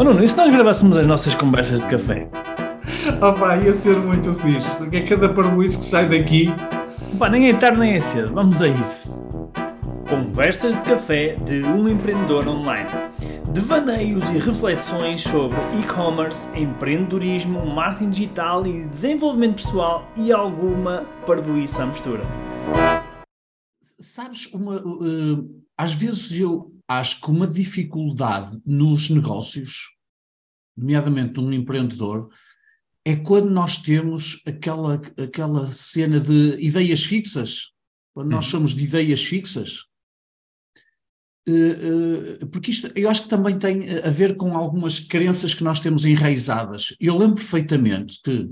Oh 0.00 0.02
Nuno, 0.02 0.24
e 0.24 0.26
se 0.26 0.34
nós 0.34 0.50
gravássemos 0.50 0.96
as 0.96 1.06
nossas 1.06 1.34
conversas 1.34 1.78
de 1.82 1.86
café? 1.86 2.26
Opa, 3.20 3.58
ia 3.58 3.74
ser 3.74 3.98
muito 3.98 4.34
fixe, 4.36 4.74
porque 4.76 4.96
é 4.96 5.06
cada 5.06 5.28
parboice 5.28 5.78
que 5.78 5.84
sai 5.84 6.08
daqui. 6.08 6.48
Pá, 7.18 7.28
nem 7.28 7.50
é 7.50 7.52
tarde 7.52 7.78
nem 7.78 7.92
é 7.92 8.00
cedo, 8.00 8.32
vamos 8.32 8.62
a 8.62 8.68
isso. 8.68 9.14
Conversas 10.08 10.74
de 10.74 10.82
café 10.84 11.36
de 11.44 11.62
um 11.64 11.86
empreendedor 11.86 12.48
online. 12.48 12.88
Devaneios 13.52 14.24
e 14.30 14.38
reflexões 14.38 15.20
sobre 15.20 15.58
e-commerce, 15.78 16.48
empreendedorismo, 16.58 17.66
marketing 17.66 18.08
digital 18.08 18.66
e 18.66 18.86
desenvolvimento 18.86 19.56
pessoal 19.56 20.08
e 20.16 20.32
alguma 20.32 21.04
parvoíça 21.26 21.82
à 21.82 21.86
mistura. 21.86 22.22
Sabes, 23.98 24.46
uma, 24.54 24.76
uh, 24.76 25.62
às 25.76 25.92
vezes 25.92 26.40
eu 26.40 26.72
acho 26.90 27.20
que 27.20 27.30
uma 27.30 27.46
dificuldade 27.46 28.60
nos 28.66 29.10
negócios, 29.10 29.90
nomeadamente 30.76 31.38
um 31.38 31.52
empreendedor, 31.52 32.28
é 33.04 33.14
quando 33.14 33.48
nós 33.48 33.78
temos 33.78 34.42
aquela, 34.44 35.00
aquela 35.16 35.70
cena 35.70 36.18
de 36.18 36.56
ideias 36.58 37.04
fixas, 37.04 37.68
quando 38.12 38.30
nós 38.30 38.46
hum. 38.46 38.50
somos 38.50 38.74
de 38.74 38.82
ideias 38.82 39.22
fixas. 39.22 39.84
Uh, 41.48 42.42
uh, 42.42 42.46
porque 42.48 42.72
isto 42.72 42.90
eu 42.94 43.08
acho 43.08 43.22
que 43.22 43.28
também 43.28 43.58
tem 43.58 43.88
a 44.00 44.10
ver 44.10 44.36
com 44.36 44.56
algumas 44.56 44.98
crenças 44.98 45.54
que 45.54 45.64
nós 45.64 45.78
temos 45.78 46.04
enraizadas. 46.04 46.94
Eu 46.98 47.16
lembro 47.16 47.36
perfeitamente 47.36 48.20
que 48.22 48.50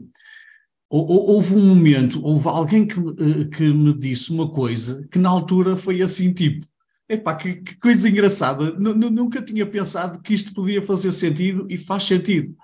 houve 0.89 1.55
um 1.55 1.66
momento, 1.66 2.25
houve 2.25 2.48
alguém 2.48 2.86
que, 2.86 2.98
uh, 2.98 3.50
que 3.50 3.64
me 3.64 3.92
disse 3.92 4.30
uma 4.30 4.48
coisa 4.48 5.06
que 5.11 5.19
na 5.19 5.28
altura 5.28 5.77
foi 5.77 6.00
assim 6.00 6.33
tipo, 6.33 6.66
Epá, 7.09 7.35
que, 7.35 7.55
que 7.57 7.77
coisa 7.77 8.09
engraçada. 8.09 8.77
N 8.79 9.11
nunca 9.11 9.41
tinha 9.41 9.65
pensado 9.65 10.21
que 10.21 10.35
isto 10.35 10.53
podia 10.53 10.83
fazer 10.83 11.11
sentido 11.12 11.67
e 11.71 11.77
faz 11.77 12.05
sentido. 12.05 12.55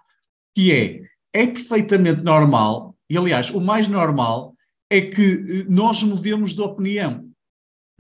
Que 0.55 0.71
é, 0.71 1.03
é 1.33 1.47
perfeitamente 1.47 2.23
normal, 2.23 2.95
e 3.09 3.17
aliás, 3.17 3.51
o 3.51 3.61
mais 3.61 3.89
normal 3.89 4.55
é 4.91 5.01
que 5.01 5.23
eh, 5.23 5.67
nós 5.69 6.03
mudemos 6.03 6.53
de 6.53 6.61
opinião. 6.61 7.29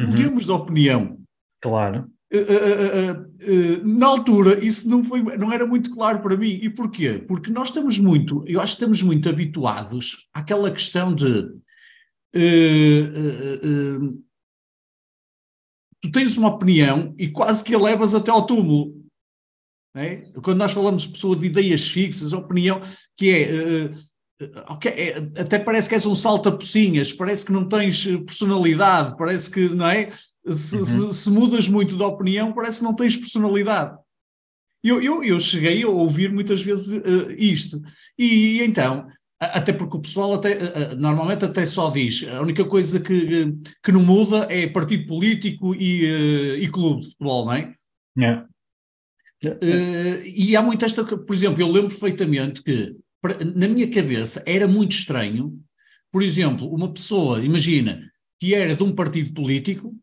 Uhum. 0.00 0.08
Mudemos 0.08 0.44
de 0.44 0.50
opinião. 0.50 1.18
Claro. 1.60 2.10
Uh, 2.32 2.38
uh, 2.38 3.82
uh, 3.82 3.98
na 3.98 4.06
altura, 4.06 4.64
isso 4.64 4.88
não, 4.88 5.04
foi, 5.04 5.22
não 5.22 5.52
era 5.52 5.64
muito 5.66 5.90
claro 5.90 6.20
para 6.20 6.36
mim. 6.36 6.58
E 6.62 6.68
porquê? 6.68 7.24
Porque 7.26 7.50
nós 7.50 7.68
estamos 7.68 7.98
muito, 7.98 8.44
eu 8.46 8.60
acho 8.60 8.74
que 8.74 8.82
estamos 8.82 9.02
muito 9.02 9.28
habituados 9.28 10.28
àquela 10.34 10.70
questão 10.70 11.14
de 11.14 11.48
tu 16.04 16.10
tens 16.10 16.36
uma 16.36 16.48
opinião 16.48 17.14
e 17.18 17.28
quase 17.28 17.64
que 17.64 17.74
a 17.74 17.78
levas 17.78 18.14
até 18.14 18.30
ao 18.30 18.44
túmulo. 18.44 19.02
É? 19.96 20.16
Quando 20.42 20.58
nós 20.58 20.72
falamos 20.72 21.02
de 21.02 21.08
pessoa 21.08 21.34
de 21.34 21.46
ideias 21.46 21.88
fixas, 21.88 22.32
opinião 22.32 22.80
que 23.16 23.30
é, 23.30 23.86
uh, 23.86 24.72
okay, 24.72 24.92
é, 24.92 25.18
até 25.40 25.58
parece 25.58 25.88
que 25.88 25.94
és 25.94 26.04
um 26.04 26.14
salta-pocinhas, 26.14 27.12
parece 27.12 27.44
que 27.44 27.52
não 27.52 27.66
tens 27.66 28.04
personalidade, 28.04 29.16
parece 29.16 29.50
que, 29.50 29.68
não 29.68 29.88
é? 29.88 30.10
Se, 30.48 30.76
uhum. 30.76 30.84
se, 30.84 31.12
se, 31.12 31.30
mudas 31.30 31.68
muito 31.68 31.96
de 31.96 32.02
opinião, 32.02 32.52
parece 32.52 32.80
que 32.80 32.84
não 32.84 32.94
tens 32.94 33.16
personalidade. 33.16 33.96
Eu, 34.82 35.00
eu, 35.00 35.24
eu 35.24 35.40
cheguei 35.40 35.82
a 35.84 35.88
ouvir 35.88 36.30
muitas 36.30 36.60
vezes 36.60 36.92
uh, 36.92 37.30
isto. 37.38 37.80
E 38.18 38.60
então, 38.62 39.06
até 39.52 39.72
porque 39.72 39.96
o 39.96 40.00
pessoal 40.00 40.34
até, 40.34 40.94
normalmente 40.94 41.44
até 41.44 41.64
só 41.66 41.90
diz, 41.90 42.26
a 42.28 42.40
única 42.40 42.64
coisa 42.64 43.00
que, 43.00 43.52
que 43.82 43.92
não 43.92 44.02
muda 44.02 44.46
é 44.50 44.66
partido 44.66 45.06
político 45.06 45.74
e, 45.74 46.04
eh, 46.04 46.56
e 46.58 46.68
clube 46.68 47.02
de 47.02 47.10
futebol, 47.10 47.46
não 47.46 47.52
é? 47.52 47.74
É. 48.18 48.44
Uh, 49.46 50.22
e 50.24 50.56
há 50.56 50.62
muito 50.62 50.84
esta, 50.84 51.04
por 51.04 51.34
exemplo, 51.34 51.60
eu 51.60 51.70
lembro 51.70 51.88
perfeitamente 51.88 52.62
que 52.62 52.96
na 53.54 53.68
minha 53.68 53.90
cabeça 53.90 54.42
era 54.46 54.66
muito 54.66 54.92
estranho, 54.92 55.58
por 56.10 56.22
exemplo, 56.22 56.72
uma 56.72 56.92
pessoa, 56.92 57.44
imagina, 57.44 58.10
que 58.38 58.54
era 58.54 58.74
de 58.74 58.82
um 58.82 58.94
partido 58.94 59.32
político, 59.32 59.94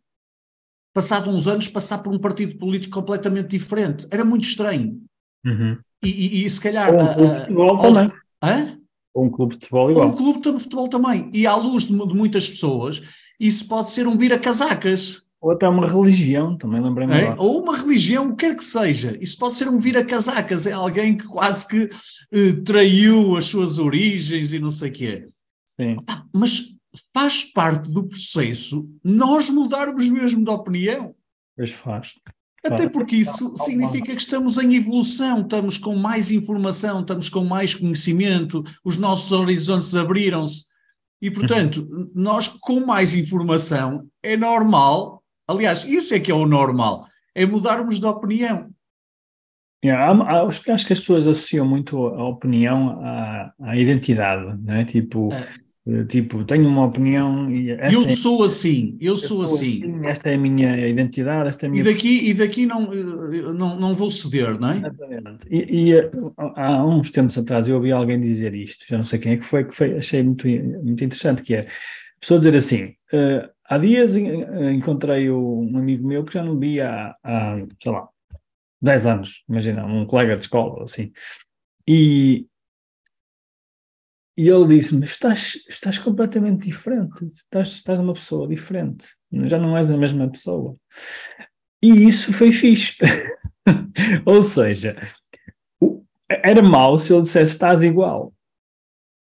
passado 0.94 1.30
uns 1.30 1.48
anos 1.48 1.68
passar 1.68 2.00
por 2.00 2.14
um 2.14 2.20
partido 2.20 2.58
político 2.58 2.94
completamente 2.94 3.50
diferente. 3.50 4.08
Era 4.12 4.26
muito 4.26 4.44
estranho. 4.44 5.02
Uhum. 5.46 5.78
E, 6.04 6.10
e, 6.10 6.46
e, 6.46 6.50
se 6.50 6.60
calhar. 6.60 6.94
Ou, 6.94 7.28
uh, 7.28 7.40
futebol 7.40 7.78
também. 7.78 8.12
Hã? 8.44 8.81
Ou 9.14 9.26
um 9.26 9.30
clube 9.30 9.56
de 9.56 9.60
futebol 9.60 9.92
igual. 9.92 10.08
Ou 10.08 10.14
um 10.14 10.16
clube 10.16 10.42
de 10.42 10.60
futebol 10.60 10.88
também. 10.88 11.30
E 11.34 11.46
à 11.46 11.56
luz 11.56 11.84
de, 11.86 11.94
de 11.94 12.14
muitas 12.14 12.50
pessoas, 12.50 13.02
isso 13.40 13.68
pode 13.68 13.92
ser 13.92 14.08
um 14.08 14.18
vira-casacas. 14.18 15.24
Ou 15.42 15.52
até 15.52 15.68
uma 15.68 15.88
religião, 15.88 16.56
também 16.56 16.80
lembrei-me. 16.80 17.14
É? 17.14 17.36
Ou 17.38 17.62
uma 17.64 17.76
religião, 17.76 18.28
o 18.30 18.36
que 18.36 18.46
quer 18.46 18.56
que 18.56 18.64
seja. 18.64 19.18
Isso 19.20 19.38
pode 19.38 19.58
ser 19.58 19.68
um 19.68 19.80
vira-casacas. 19.80 20.68
É 20.68 20.72
alguém 20.72 21.18
que 21.18 21.26
quase 21.26 21.68
que 21.68 21.90
eh, 22.32 22.54
traiu 22.64 23.36
as 23.36 23.46
suas 23.46 23.80
origens 23.80 24.54
e 24.54 24.60
não 24.60 24.70
sei 24.70 24.90
o 24.90 24.94
quê. 24.94 25.28
Sim. 25.66 25.98
Ah, 26.08 26.24
mas 26.34 26.76
faz 27.14 27.44
parte 27.44 27.90
do 27.90 28.04
processo 28.04 28.88
nós 29.04 29.50
mudarmos 29.50 30.10
mesmo 30.10 30.44
de 30.44 30.50
opinião. 30.50 31.16
Pois 31.56 31.72
faz. 31.72 32.14
Até 32.64 32.88
porque 32.88 33.16
isso 33.16 33.54
significa 33.56 34.14
que 34.14 34.22
estamos 34.22 34.58
em 34.58 34.76
evolução, 34.76 35.42
estamos 35.42 35.78
com 35.78 35.96
mais 35.96 36.30
informação, 36.30 37.02
estamos 37.02 37.28
com 37.28 37.44
mais 37.44 37.74
conhecimento, 37.74 38.64
os 38.84 38.98
nossos 38.98 39.32
horizontes 39.32 39.96
abriram-se. 39.96 40.66
E, 41.22 41.30
portanto, 41.30 41.88
nós 42.14 42.48
com 42.48 42.86
mais 42.86 43.16
informação 43.16 44.08
é 44.24 44.38
normal, 44.38 45.24
aliás, 45.48 45.86
isso 45.86 46.14
é 46.14 46.20
que 46.20 46.32
é 46.32 46.36
o 46.36 46.46
normal, 46.46 47.08
é 47.34 47.46
mudarmos 47.46 48.00
de 48.00 48.06
opinião. 48.06 48.70
Yeah, 49.84 50.12
acho, 50.46 50.72
acho 50.72 50.86
que 50.86 50.94
as 50.94 51.00
pessoas 51.00 51.28
associam 51.28 51.66
muito 51.66 51.98
a 52.06 52.28
opinião 52.28 53.00
à, 53.04 53.52
à 53.60 53.76
identidade, 53.76 54.56
né? 54.62 54.86
tipo, 54.86 55.34
é. 55.34 55.48
Eh, 55.88 56.03
tipo, 56.06 56.44
tenho 56.46 56.68
uma 56.68 56.86
opinião 56.86 57.50
e 57.50 57.69
eu 57.69 58.06
é, 58.06 58.09
sou 58.09 58.44
assim, 58.44 58.96
eu, 59.02 59.14
eu 59.14 59.16
sou, 59.16 59.42
assim. 59.42 59.84
assim. 59.84 60.06
Esta 60.06 60.30
é 60.30 60.36
a 60.36 60.38
minha 60.38 60.88
identidade, 60.88 61.50
esta 61.50 61.66
é 61.66 61.68
a 61.68 61.72
minha. 61.72 61.81
E 61.81 61.84
daqui, 61.84 62.30
e 62.30 62.34
daqui 62.36 62.66
não, 62.68 62.94
eh, 62.94 63.53
não, 63.53 63.80
não 63.80 63.96
vou 63.96 64.09
ceder, 64.09 64.59
não 64.59 64.72
é? 64.72 64.78
Exatamente. 64.78 65.47
E, 65.50 65.90
e, 65.90 65.94
eh, 65.94 66.12
há 66.38 66.86
uns 66.86 67.09
tempos 67.09 67.36
atrás 67.36 67.68
eu 67.68 67.78
ouvi 67.78 67.91
alguém 67.91 68.22
dizer 68.22 68.53
isto, 68.53 68.86
já 68.88 68.97
não 68.97 69.03
sei 69.03 69.18
quem 69.18 69.34
é 69.34 69.38
que 69.38 69.46
foi, 69.46 69.64
que 69.64 69.75
foi 69.75 69.97
achei 69.97 70.22
muito, 70.22 70.47
muito 70.47 71.03
interessante, 71.03 71.41
que 71.41 71.56
é 71.56 71.62
a 71.62 72.20
pessoa 72.20 72.40
dizer 72.40 72.56
assim, 72.56 72.86
uh, 73.14 73.50
há 73.68 73.80
dias 73.80 74.16
encontrei 74.16 75.31
um 75.31 75.75
amigo 75.75 76.08
meu 76.08 76.24
que 76.24 76.36
já 76.36 76.44
não 76.44 76.59
via 76.59 76.88
há, 76.88 77.18
há, 77.24 77.66
sei 77.81 77.91
lá, 77.91 78.08
10 78.80 79.08
anos, 79.08 79.44
imagina, 79.50 79.84
um 79.84 80.06
colega 80.06 80.36
de 80.38 80.44
escola, 80.44 80.84
assim, 80.84 81.12
e, 81.88 82.46
e 84.38 84.47
ele 84.47 84.68
disse-me: 84.68 85.06
estás, 85.06 85.53
estás 85.69 85.97
completamente 85.97 86.68
diferente, 86.68 87.25
estás, 87.25 87.69
estás 87.69 88.00
uma 88.00 88.14
pessoa 88.14 88.47
diferente, 88.47 89.08
já 89.46 89.58
não 89.58 89.78
és 89.78 89.92
a 89.92 89.97
mesma 89.97 90.30
pessoa. 90.30 90.75
E 91.81 92.08
isso 92.08 92.31
foi 92.34 92.52
fixe. 92.52 92.96
Ou 94.25 94.41
seja, 94.41 94.96
era 96.30 96.62
mau 96.62 96.97
se 96.97 97.14
ele 97.14 97.24
dissesse 97.24 97.53
estás 97.53 97.81
igual. 97.81 98.34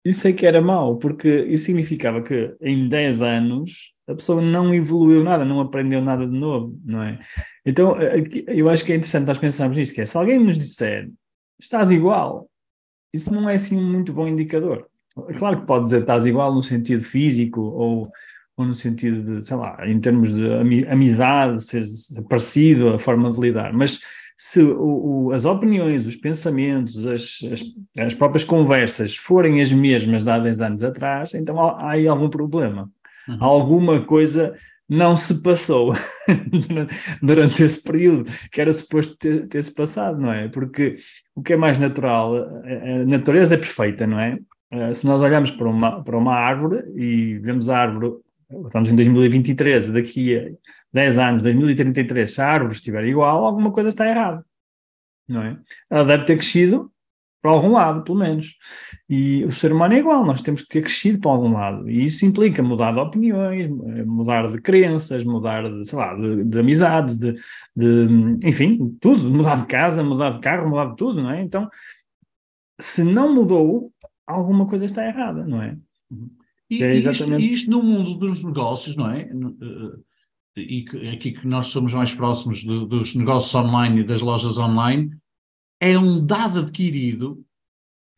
Isso 0.03 0.27
é 0.27 0.33
que 0.33 0.45
era 0.45 0.61
mau, 0.61 0.97
porque 0.97 1.27
isso 1.43 1.65
significava 1.65 2.21
que 2.21 2.55
em 2.61 2.87
10 2.87 3.21
anos 3.21 3.93
a 4.07 4.15
pessoa 4.15 4.41
não 4.41 4.73
evoluiu 4.73 5.23
nada, 5.23 5.45
não 5.45 5.59
aprendeu 5.59 6.01
nada 6.01 6.25
de 6.25 6.35
novo, 6.35 6.79
não 6.83 7.03
é? 7.03 7.19
Então 7.65 7.95
eu 8.47 8.69
acho 8.69 8.83
que 8.83 8.93
é 8.93 8.95
interessante 8.95 9.27
nós 9.27 9.37
pensarmos 9.37 9.77
nisso, 9.77 9.93
que 9.93 10.01
é 10.01 10.05
se 10.05 10.17
alguém 10.17 10.39
nos 10.39 10.57
disser 10.57 11.09
estás 11.59 11.91
igual, 11.91 12.48
isso 13.13 13.33
não 13.33 13.49
é 13.49 13.55
assim 13.55 13.77
um 13.77 13.83
muito 13.83 14.13
bom 14.13 14.27
indicador. 14.27 14.87
É 15.27 15.33
claro 15.33 15.61
que 15.61 15.65
pode 15.65 15.85
dizer 15.85 15.97
que 15.97 16.03
estás 16.03 16.27
igual 16.27 16.53
no 16.53 16.63
sentido 16.63 17.03
físico 17.03 17.61
ou, 17.61 18.11
ou 18.55 18.65
no 18.65 18.73
sentido 18.73 19.39
de, 19.39 19.45
sei 19.45 19.57
lá, 19.57 19.77
em 19.87 19.99
termos 19.99 20.33
de 20.33 20.87
amizade, 20.87 21.63
ser 21.63 21.83
parecido, 22.29 22.89
a 22.89 22.99
forma 22.99 23.31
de 23.31 23.39
lidar, 23.39 23.73
mas 23.73 24.01
se 24.37 24.61
o, 24.61 25.25
o, 25.27 25.31
as 25.33 25.43
opiniões, 25.43 26.05
os 26.05 26.15
pensamentos, 26.15 27.05
as, 27.05 27.39
as, 27.51 27.61
as, 28.05 28.13
próprias 28.13 28.45
conversas 28.45 29.13
forem 29.13 29.61
as 29.61 29.69
mesmas 29.69 30.23
de 30.23 30.29
há 30.29 30.39
10 30.39 30.61
anos 30.61 30.81
atrás, 30.81 31.33
então 31.33 31.59
há, 31.61 31.71
há 31.71 31.89
aí 31.91 32.07
algum 32.07 32.29
problema. 32.29 32.89
Uhum. 33.27 33.37
Alguma 33.43 34.01
coisa 34.05 34.55
não 34.89 35.15
se 35.15 35.43
passou 35.43 35.93
durante 37.21 37.63
esse 37.63 37.83
período 37.83 38.29
que 38.51 38.59
era 38.59 38.73
suposto 38.73 39.15
ter, 39.17 39.47
ter-se 39.47 39.73
passado, 39.73 40.19
não 40.19 40.33
é? 40.33 40.47
Porque 40.47 40.95
o 41.35 41.43
que 41.43 41.53
é 41.53 41.55
mais 41.55 41.77
natural, 41.77 42.35
a 42.35 43.05
natureza 43.05 43.53
é 43.53 43.57
perfeita, 43.57 44.07
não 44.07 44.19
é? 44.19 44.39
Uh, 44.73 44.93
se 44.93 45.05
nós 45.05 45.21
olharmos 45.21 45.51
para 45.51 45.69
uma, 45.69 46.03
para 46.03 46.17
uma 46.17 46.33
árvore 46.33 46.83
e 46.95 47.37
vemos 47.37 47.69
a 47.69 47.77
árvore, 47.77 48.15
estamos 48.65 48.91
em 48.91 48.95
2023, 48.95 49.91
daqui 49.91 50.37
a 50.37 50.49
10 50.91 51.17
anos, 51.19 51.41
2033, 51.43 52.31
se 52.31 52.41
a 52.41 52.47
árvore 52.47 52.73
estiver 52.73 53.05
igual, 53.05 53.45
alguma 53.45 53.71
coisa 53.71 53.89
está 53.89 54.07
errada, 54.07 54.43
não 55.27 55.43
é? 55.43 55.57
Ela 55.89 56.03
deve 56.03 56.25
ter 56.25 56.35
crescido 56.35 56.91
para 57.41 57.51
algum 57.51 57.71
lado, 57.71 58.03
pelo 58.03 58.17
menos. 58.17 58.55
E 59.09 59.43
o 59.45 59.51
ser 59.51 59.71
humano 59.71 59.93
é 59.93 59.99
igual, 59.99 60.25
nós 60.25 60.41
temos 60.41 60.61
que 60.61 60.67
ter 60.67 60.81
crescido 60.81 61.19
para 61.19 61.31
algum 61.31 61.53
lado. 61.53 61.89
E 61.89 62.05
isso 62.05 62.25
implica 62.25 62.61
mudar 62.61 62.91
de 62.91 62.99
opiniões, 62.99 63.67
mudar 64.05 64.47
de 64.47 64.59
crenças, 64.61 65.23
mudar 65.23 65.69
de, 65.69 65.87
sei 65.87 65.97
lá, 65.97 66.13
de, 66.15 66.43
de 66.43 66.59
amizades, 66.59 67.17
de, 67.17 67.33
de, 67.75 68.07
enfim, 68.43 68.97
tudo. 68.99 69.29
Mudar 69.29 69.55
de 69.55 69.67
casa, 69.67 70.03
mudar 70.03 70.31
de 70.31 70.39
carro, 70.39 70.69
mudar 70.69 70.89
de 70.89 70.95
tudo, 70.95 71.21
não 71.23 71.31
é? 71.31 71.41
Então, 71.41 71.69
se 72.79 73.03
não 73.03 73.33
mudou, 73.33 73.91
alguma 74.27 74.67
coisa 74.67 74.85
está 74.85 75.05
errada, 75.05 75.45
não 75.45 75.61
é? 75.61 75.77
E, 76.69 76.83
é 76.83 76.95
exatamente... 76.95 77.41
isto, 77.41 77.53
isto, 77.53 77.71
no 77.71 77.81
mundo 77.81 78.15
dos 78.15 78.43
negócios, 78.43 78.95
não 78.95 79.09
é? 79.09 79.29
E 80.55 80.85
aqui 81.13 81.31
que 81.31 81.47
nós 81.47 81.67
somos 81.67 81.93
mais 81.93 82.13
próximos 82.13 82.63
dos 82.63 83.15
negócios 83.15 83.55
online 83.55 84.01
e 84.01 84.03
das 84.03 84.21
lojas 84.21 84.57
online, 84.57 85.11
é 85.79 85.97
um 85.97 86.23
dado 86.25 86.59
adquirido 86.59 87.43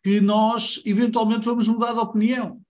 que 0.03 0.19
nós 0.19 0.81
eventualmente 0.85 1.45
vamos 1.45 1.67
mudar 1.67 1.93
de 1.93 1.99
opinião. 1.99 2.61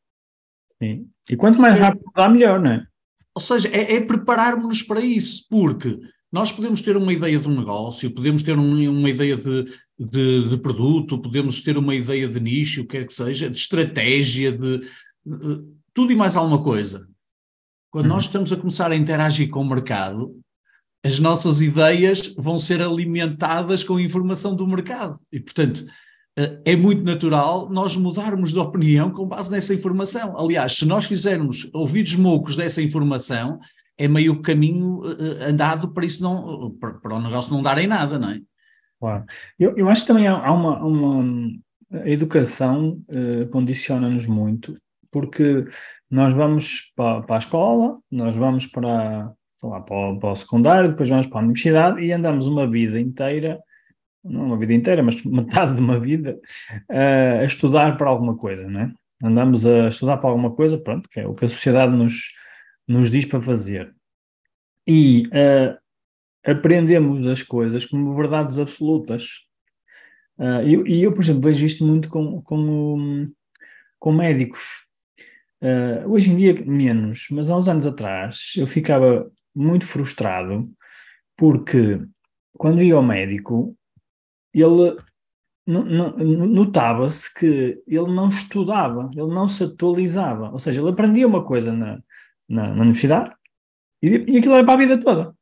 Sim. 0.78 1.08
E 1.30 1.36
quanto 1.36 1.62
mais 1.62 1.80
rápido 1.80 2.04
mudar, 2.06 2.30
melhor, 2.30 2.60
não 2.60 2.72
é? 2.72 2.88
Ou 3.34 3.42
seja, 3.42 3.70
é, 3.70 3.96
é 3.96 4.02
prepararmos-nos 4.02 4.84
para 4.84 5.00
isso, 5.00 5.48
porque 5.50 5.98
nós 6.32 6.52
podemos 6.52 6.82
ter 6.82 6.98
uma 6.98 7.14
ideia 7.14 7.40
de 7.40 7.48
um 7.48 7.58
negócio, 7.58 8.14
podemos 8.14 8.44
ter 8.44 8.58
um, 8.58 8.90
uma 8.90 9.10
ideia 9.10 9.38
de, 9.38 9.66
de, 9.98 10.50
de, 10.50 10.58
produto, 10.58 11.22
podemos 11.22 11.62
ter 11.62 11.78
uma 11.78 11.94
ideia 11.94 12.28
de 12.28 12.40
nicho, 12.40 12.82
o 12.82 12.86
que 12.86 12.98
quer 12.98 13.06
que 13.06 13.14
seja, 13.14 13.50
de 13.50 13.58
estratégia, 13.58 14.52
de, 14.52 14.80
de 14.80 15.64
tudo 15.94 16.12
e 16.12 16.16
mais 16.16 16.36
alguma 16.36 16.62
coisa. 16.64 17.08
Quando 17.90 18.06
uhum. 18.06 18.14
nós 18.14 18.24
estamos 18.24 18.52
a 18.52 18.58
começar 18.58 18.92
a 18.92 18.96
interagir 18.96 19.50
com 19.50 19.62
o 19.62 19.70
mercado, 19.70 20.38
as 21.04 21.20
nossas 21.20 21.62
ideias 21.62 22.34
vão 22.38 22.58
ser 22.58 22.82
alimentadas 22.82 23.84
com 23.84 24.00
informação 24.00 24.56
do 24.56 24.68
mercado. 24.68 25.20
E, 25.32 25.40
portanto, 25.40 25.86
eh, 26.38 26.62
é 26.66 26.76
muito 26.76 27.04
natural 27.04 27.70
nós 27.70 27.96
mudarmos 27.96 28.52
de 28.52 28.60
opinião 28.60 29.12
com 29.12 29.28
base 29.28 29.50
nessa 29.50 29.74
informação. 29.74 30.38
Aliás, 30.38 30.78
se 30.78 30.86
nós 30.86 31.06
fizermos 31.06 31.70
ouvidos 31.74 32.16
moucos 32.16 32.56
dessa 32.56 32.82
informação, 32.82 33.60
é 33.98 34.08
meio 34.08 34.42
caminho 34.42 35.02
eh, 35.06 35.50
andado 35.50 35.92
para 35.92 36.06
isso 36.06 36.22
não, 36.22 36.72
para, 36.80 37.16
o 37.16 37.22
negócio 37.22 37.54
não 37.54 37.64
dar 37.64 37.78
em 37.80 37.88
nada, 37.88 38.20
não 38.20 38.30
é? 38.30 38.40
Claro. 39.00 39.26
Eu, 39.58 39.76
eu 39.76 39.90
acho 39.90 40.02
que 40.02 40.08
também 40.08 40.28
há 40.28 40.52
uma, 40.52 40.78
uma 40.84 41.52
a 41.92 42.10
educação 42.10 43.02
uh, 43.10 43.48
condiciona-nos 43.50 44.26
muito, 44.26 44.80
porque 45.12 45.66
nós 46.10 46.34
vamos 46.34 46.92
para, 46.96 47.22
para 47.22 47.36
a 47.36 47.40
escola, 47.40 48.00
nós 48.10 48.36
vamos 48.36 48.66
para, 48.66 49.32
lá, 49.70 49.80
para, 49.82 49.96
o, 49.96 50.20
para 50.20 50.32
o 50.32 50.36
secundário, 50.36 50.90
depois 50.90 51.10
vamos 51.10 51.28
para 51.28 51.40
a 51.40 51.44
universidade 51.44 52.02
e 52.02 52.12
andamos 52.12 52.48
uma 52.48 52.68
vida 52.68 53.00
inteira, 53.00 53.62
não 54.24 54.46
uma 54.46 54.58
vida 54.58 54.74
inteira, 54.74 55.04
mas 55.04 55.22
metade 55.26 55.76
de 55.76 55.80
uma 55.80 56.00
vida, 56.00 56.40
uh, 56.90 57.42
a 57.42 57.46
estudar 57.46 57.98
para 57.98 58.10
alguma 58.10 58.36
coisa, 58.36 58.68
não 58.68 58.82
é? 58.82 58.94
Andamos 59.24 59.68
a 59.68 59.88
estudar 59.88 60.18
para 60.18 60.30
alguma 60.30 60.52
coisa, 60.52 60.80
pronto, 60.80 61.08
que 61.08 61.20
é 61.20 61.28
o 61.28 61.36
que 61.36 61.46
a 61.46 61.50
sociedade 61.50 61.96
nos, 61.96 62.32
nos 62.88 63.12
diz 63.12 63.26
para 63.26 63.42
fazer. 63.42 63.94
E 64.88 65.28
uh, 65.28 65.78
aprendemos 66.44 67.28
as 67.28 67.44
coisas 67.44 67.86
como 67.86 68.16
verdades 68.16 68.58
absolutas. 68.58 69.42
Uh, 70.40 70.64
e, 70.66 70.94
e, 70.96 71.04
eu, 71.04 71.14
por 71.14 71.24
exemplo, 71.24 71.44
vejo 71.44 71.64
isto 71.64 71.86
muito 71.86 72.10
com, 72.10 72.42
com, 72.42 73.30
com 74.00 74.12
médicos. 74.12 74.90
Hoje 76.08 76.32
em 76.32 76.38
dia, 76.38 76.56
menos, 76.66 77.28
mas 77.30 77.48
há 77.48 77.56
uns 77.56 77.68
anos 77.68 77.86
atrás 77.86 78.54
eu 78.58 78.66
ficava 78.66 79.32
muito 79.56 79.86
frustrado 79.86 80.70
porque 81.38 82.00
quando 82.58 82.84
ia 82.84 82.96
ao 82.96 83.04
médico, 83.04 83.76
ele 84.54 84.98
notava-se 85.66 87.34
que 87.34 87.82
ele 87.88 88.14
não 88.14 88.30
estudava, 88.30 89.10
ele 89.16 89.34
não 89.34 89.48
se 89.48 89.64
atualizava. 89.64 90.52
Ou 90.52 90.60
seja, 90.60 90.82
ele 90.82 90.90
aprendia 90.90 91.28
uma 91.28 91.44
coisa 91.44 91.72
na, 91.72 92.00
na, 92.48 92.68
na 92.74 92.82
universidade 92.82 93.34
e, 94.02 94.10
e 94.10 94.38
aquilo 94.38 94.56
era 94.56 94.64
para 94.64 94.74
a 94.74 94.78
vida 94.78 94.98
toda. 95.00 95.34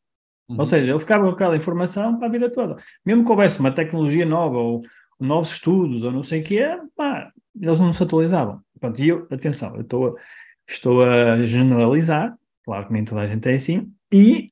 Uhum. 0.47 0.57
Ou 0.59 0.65
seja, 0.65 0.91
ele 0.91 0.99
ficava 0.99 1.25
com 1.25 1.31
aquela 1.31 1.57
informação 1.57 2.17
para 2.17 2.27
a 2.27 2.31
vida 2.31 2.49
toda. 2.49 2.77
Mesmo 3.05 3.25
que 3.25 3.31
houvesse 3.31 3.59
uma 3.59 3.71
tecnologia 3.71 4.25
nova 4.25 4.57
ou 4.57 4.81
novos 5.19 5.51
estudos 5.51 6.03
ou 6.03 6.11
não 6.11 6.23
sei 6.23 6.41
o 6.41 6.43
que 6.43 6.59
é, 6.59 6.79
pá, 6.95 7.31
eles 7.59 7.79
não 7.79 7.93
se 7.93 8.03
atualizavam. 8.03 8.61
Pronto, 8.79 9.01
e 9.01 9.09
eu, 9.09 9.27
atenção, 9.29 9.75
eu 9.75 9.81
estou 9.81 10.07
a, 10.07 10.21
estou 10.67 11.01
a 11.03 11.45
generalizar, 11.45 12.37
claro 12.63 12.87
que 12.87 12.93
nem 12.93 13.03
toda 13.03 13.21
a 13.21 13.27
gente 13.27 13.49
é 13.49 13.55
assim, 13.55 13.91
e 14.11 14.49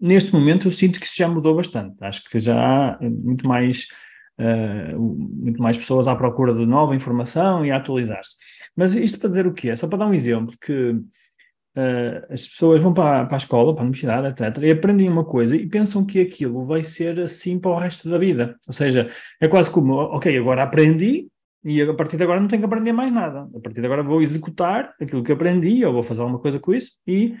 neste 0.00 0.32
momento 0.32 0.68
eu 0.68 0.72
sinto 0.72 1.00
que 1.00 1.06
isso 1.06 1.16
já 1.16 1.28
mudou 1.28 1.54
bastante. 1.54 1.96
Acho 2.00 2.22
que 2.24 2.38
já 2.38 2.56
há 2.56 2.98
muito 3.00 3.46
mais, 3.46 3.86
uh, 4.40 4.98
muito 4.98 5.60
mais 5.62 5.76
pessoas 5.76 6.08
à 6.08 6.16
procura 6.16 6.54
de 6.54 6.64
nova 6.66 6.94
informação 6.94 7.64
e 7.64 7.70
a 7.70 7.76
atualizar-se. 7.76 8.36
Mas 8.76 8.94
isto 8.94 9.18
para 9.18 9.28
dizer 9.28 9.46
o 9.46 9.52
quê? 9.52 9.74
Só 9.76 9.86
para 9.86 10.00
dar 10.00 10.06
um 10.06 10.14
exemplo, 10.14 10.54
que 10.60 10.96
Uh, 11.74 12.20
as 12.30 12.46
pessoas 12.46 12.82
vão 12.82 12.92
para, 12.92 13.24
para 13.24 13.34
a 13.34 13.38
escola, 13.38 13.72
para 13.72 13.82
a 13.82 13.84
universidade, 13.84 14.28
etc., 14.28 14.62
e 14.62 14.72
aprendem 14.72 15.08
uma 15.08 15.24
coisa 15.24 15.56
e 15.56 15.66
pensam 15.66 16.04
que 16.04 16.20
aquilo 16.20 16.62
vai 16.62 16.84
ser 16.84 17.18
assim 17.18 17.58
para 17.58 17.70
o 17.70 17.78
resto 17.78 18.10
da 18.10 18.18
vida. 18.18 18.58
Ou 18.66 18.74
seja, 18.74 19.10
é 19.40 19.48
quase 19.48 19.70
como, 19.70 19.94
ok, 19.94 20.36
agora 20.36 20.64
aprendi 20.64 21.28
e 21.64 21.80
a 21.80 21.94
partir 21.94 22.18
de 22.18 22.24
agora 22.24 22.40
não 22.40 22.48
tenho 22.48 22.60
que 22.60 22.66
aprender 22.66 22.92
mais 22.92 23.10
nada. 23.10 23.48
A 23.54 23.60
partir 23.60 23.80
de 23.80 23.86
agora 23.86 24.02
vou 24.02 24.20
executar 24.20 24.94
aquilo 25.00 25.22
que 25.22 25.32
aprendi 25.32 25.82
ou 25.82 25.94
vou 25.94 26.02
fazer 26.02 26.20
alguma 26.20 26.40
coisa 26.40 26.58
com 26.58 26.74
isso 26.74 26.98
e 27.06 27.36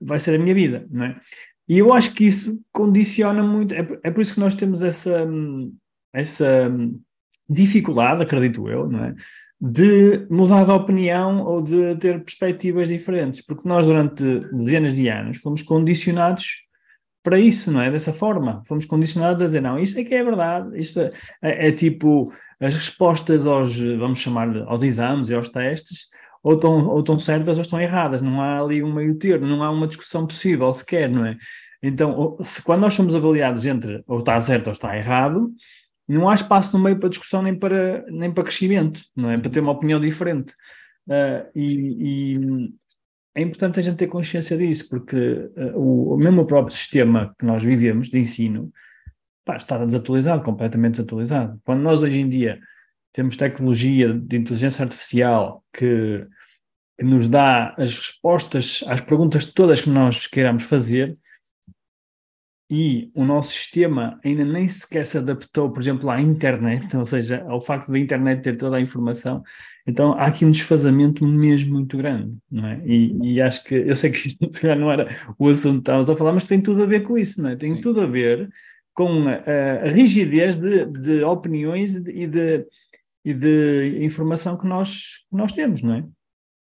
vai 0.00 0.18
ser 0.18 0.34
a 0.34 0.38
minha 0.38 0.54
vida, 0.54 0.86
não 0.90 1.04
é? 1.04 1.20
E 1.68 1.78
eu 1.78 1.92
acho 1.92 2.14
que 2.14 2.24
isso 2.24 2.60
condiciona 2.72 3.42
muito, 3.42 3.74
é, 3.74 3.86
é 4.02 4.10
por 4.10 4.20
isso 4.20 4.34
que 4.34 4.40
nós 4.40 4.54
temos 4.54 4.82
essa, 4.82 5.24
essa 6.12 6.68
dificuldade, 7.48 8.22
acredito 8.22 8.68
eu, 8.68 8.88
não 8.88 9.04
é? 9.04 9.14
de 9.60 10.26
mudar 10.30 10.64
de 10.64 10.70
opinião 10.70 11.44
ou 11.44 11.62
de 11.62 11.94
ter 11.96 12.24
perspectivas 12.24 12.88
diferentes, 12.88 13.42
porque 13.42 13.68
nós 13.68 13.84
durante 13.84 14.40
dezenas 14.52 14.94
de 14.94 15.06
anos 15.08 15.36
fomos 15.38 15.62
condicionados 15.62 16.46
para 17.22 17.38
isso, 17.38 17.70
não 17.70 17.82
é? 17.82 17.90
Dessa 17.90 18.12
forma, 18.12 18.62
fomos 18.66 18.86
condicionados 18.86 19.42
a 19.42 19.46
dizer, 19.46 19.60
não, 19.60 19.78
isto 19.78 19.98
é 20.00 20.04
que 20.04 20.14
é 20.14 20.24
verdade, 20.24 20.78
isto 20.78 21.00
é, 21.00 21.10
é, 21.42 21.68
é 21.68 21.72
tipo 21.72 22.32
as 22.58 22.74
respostas 22.74 23.46
aos, 23.46 23.78
vamos 23.78 24.18
chamar 24.18 24.56
aos 24.66 24.82
exames 24.82 25.28
e 25.28 25.34
aos 25.34 25.50
testes, 25.50 26.08
ou 26.42 26.54
estão, 26.54 26.88
ou 26.88 27.00
estão 27.00 27.18
certas 27.18 27.58
ou 27.58 27.62
estão 27.62 27.80
erradas, 27.80 28.22
não 28.22 28.40
há 28.40 28.60
ali 28.60 28.82
um 28.82 28.92
meio 28.92 29.14
termo, 29.16 29.46
não 29.46 29.62
há 29.62 29.70
uma 29.70 29.86
discussão 29.86 30.26
possível 30.26 30.72
sequer, 30.72 31.08
não 31.10 31.26
é? 31.26 31.36
Então, 31.82 32.38
se, 32.42 32.62
quando 32.62 32.80
nós 32.80 32.94
somos 32.94 33.14
avaliados 33.14 33.64
entre 33.66 34.02
ou 34.06 34.18
está 34.18 34.40
certo 34.40 34.66
ou 34.68 34.72
está 34.72 34.96
errado, 34.96 35.50
não 36.06 36.28
há 36.28 36.34
espaço 36.34 36.76
no 36.76 36.82
meio 36.82 36.98
para 36.98 37.08
discussão 37.08 37.42
nem 37.42 37.54
para, 37.54 38.04
nem 38.08 38.32
para 38.32 38.44
crescimento, 38.44 39.00
não 39.16 39.30
é? 39.30 39.38
Para 39.38 39.50
ter 39.50 39.60
uma 39.60 39.72
opinião 39.72 40.00
diferente. 40.00 40.52
Uh, 41.08 41.48
e, 41.54 42.34
e, 42.34 42.70
é 43.34 43.42
importante 43.42 43.78
a 43.78 43.82
gente 43.82 43.96
ter 43.96 44.08
consciência 44.08 44.56
disso, 44.56 44.88
porque 44.90 45.16
uh, 45.16 46.12
o, 46.14 46.16
mesmo 46.16 46.44
próprio 46.44 46.76
sistema 46.76 47.34
que 47.38 47.46
nós 47.46 47.62
vivemos 47.62 48.08
de 48.08 48.18
ensino 48.18 48.72
pá, 49.44 49.56
está 49.56 49.82
desatualizado, 49.84 50.42
completamente 50.42 50.96
desatualizado. 50.96 51.60
Quando 51.64 51.80
nós 51.80 52.02
hoje 52.02 52.20
em 52.20 52.28
dia 52.28 52.58
temos 53.12 53.36
tecnologia 53.36 54.12
de 54.12 54.36
inteligência 54.36 54.84
artificial 54.84 55.64
que, 55.72 56.26
que 56.98 57.04
nos 57.04 57.28
dá 57.28 57.74
as 57.78 57.96
respostas 57.96 58.84
às 58.86 59.00
perguntas 59.00 59.44
todas 59.44 59.80
que 59.80 59.90
nós 59.90 60.26
queiramos 60.26 60.64
fazer, 60.64 61.18
e 62.70 63.10
o 63.16 63.24
nosso 63.24 63.50
sistema 63.50 64.20
ainda 64.24 64.44
nem 64.44 64.68
sequer 64.68 65.04
se 65.04 65.18
adaptou, 65.18 65.72
por 65.72 65.82
exemplo, 65.82 66.08
à 66.08 66.20
internet, 66.20 66.96
ou 66.96 67.04
seja, 67.04 67.44
ao 67.48 67.60
facto 67.60 67.90
da 67.90 67.98
internet 67.98 68.42
ter 68.42 68.56
toda 68.56 68.76
a 68.76 68.80
informação, 68.80 69.42
então 69.84 70.12
há 70.12 70.26
aqui 70.26 70.44
um 70.44 70.52
desfazamento 70.52 71.26
mesmo 71.26 71.72
muito 71.72 71.96
grande, 71.96 72.32
não 72.48 72.68
é? 72.68 72.80
E, 72.86 73.34
e 73.34 73.42
acho 73.42 73.64
que, 73.64 73.74
eu 73.74 73.96
sei 73.96 74.10
que 74.10 74.28
isto 74.28 74.48
não 74.78 74.92
era 74.92 75.08
o 75.36 75.48
assunto 75.48 75.74
que 75.74 75.80
estávamos 75.80 76.08
a 76.08 76.16
falar, 76.16 76.32
mas 76.32 76.46
tem 76.46 76.62
tudo 76.62 76.84
a 76.84 76.86
ver 76.86 77.00
com 77.00 77.18
isso, 77.18 77.42
não 77.42 77.50
é? 77.50 77.56
Tem 77.56 77.74
Sim. 77.74 77.80
tudo 77.80 78.02
a 78.02 78.06
ver 78.06 78.48
com 78.94 79.26
a, 79.26 79.86
a 79.86 79.88
rigidez 79.88 80.54
de, 80.54 80.86
de 80.86 81.24
opiniões 81.24 81.96
e 81.96 82.26
de, 82.28 82.64
e 83.24 83.34
de 83.34 84.04
informação 84.04 84.58
que 84.58 84.66
nós, 84.66 85.18
que 85.28 85.36
nós 85.36 85.52
temos, 85.52 85.82
não 85.82 85.94
é? 85.94 86.04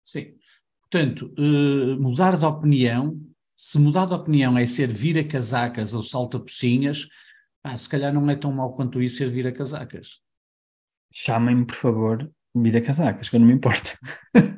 Sim. 0.04 0.34
Portanto, 0.82 1.34
uh, 1.38 2.00
mudar 2.00 2.38
de 2.38 2.44
opinião 2.44 3.20
se 3.56 3.78
mudar 3.78 4.06
de 4.06 4.14
opinião 4.14 4.58
é 4.58 4.66
ser 4.66 4.88
vira-casacas 4.88 5.94
ou 5.94 6.02
salta-pocinhas, 6.02 7.08
ah, 7.62 7.76
se 7.76 7.88
calhar 7.88 8.12
não 8.12 8.28
é 8.28 8.36
tão 8.36 8.52
mau 8.52 8.74
quanto 8.74 9.00
isso 9.02 9.18
ser 9.18 9.30
vira-casacas. 9.30 10.20
Chamem-me, 11.12 11.64
por 11.64 11.76
favor, 11.76 12.30
vira-casacas, 12.54 13.28
que 13.28 13.36
eu 13.36 13.40
não 13.40 13.46
me 13.46 13.54
importo. 13.54 13.96